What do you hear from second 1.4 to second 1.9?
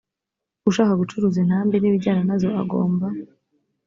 intambi n